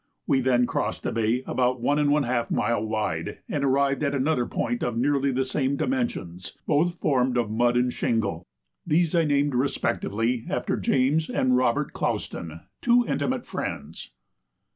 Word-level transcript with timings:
We 0.25 0.39
then 0.41 0.65
crossed 0.65 1.05
a 1.05 1.11
bay 1.11 1.43
about 1.45 1.79
1½ 1.79 2.49
mile 2.49 2.83
wide, 2.83 3.37
and 3.47 3.63
arrived 3.63 4.01
at 4.01 4.15
another 4.15 4.47
point 4.47 4.81
of 4.81 4.97
nearly 4.97 5.31
the 5.31 5.45
same 5.45 5.75
dimensions, 5.77 6.57
both 6.65 6.95
formed 6.95 7.37
of 7.37 7.51
mud 7.51 7.77
and 7.77 7.93
shingle. 7.93 8.47
These 8.83 9.13
I 9.13 9.25
named 9.25 9.53
respectively 9.53 10.47
after 10.49 10.75
James 10.75 11.29
and 11.29 11.55
Robert 11.55 11.93
Clouston, 11.93 12.61
two 12.81 13.05
intimate 13.07 13.45
friends. 13.45 14.09